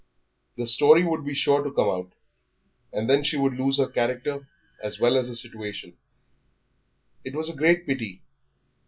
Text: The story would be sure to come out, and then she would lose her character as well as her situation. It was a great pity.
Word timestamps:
The 0.55 0.65
story 0.65 1.03
would 1.03 1.23
be 1.23 1.35
sure 1.35 1.63
to 1.63 1.71
come 1.71 1.87
out, 1.87 2.13
and 2.91 3.07
then 3.07 3.23
she 3.23 3.37
would 3.37 3.53
lose 3.53 3.77
her 3.77 3.85
character 3.87 4.47
as 4.81 4.99
well 4.99 5.15
as 5.15 5.27
her 5.27 5.35
situation. 5.35 5.95
It 7.23 7.35
was 7.35 7.51
a 7.51 7.55
great 7.55 7.85
pity. 7.85 8.23